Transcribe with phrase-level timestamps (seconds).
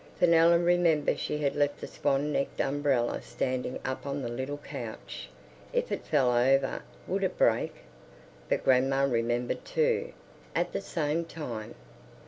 [0.17, 5.29] Fenella remembered she had left the swan necked umbrella standing up on the little couch.
[5.73, 7.75] If it fell over, would it break?
[8.49, 10.13] But grandma remembered too,
[10.55, 11.75] at the same time.